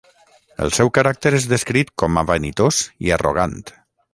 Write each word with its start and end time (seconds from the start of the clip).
El 0.63 0.71
seu 0.77 0.89
caràcter 0.95 1.33
és 1.39 1.45
descrit 1.51 1.93
com 2.05 2.17
a 2.23 2.27
vanitós 2.33 2.81
i 3.09 3.17
arrogant. 3.19 3.57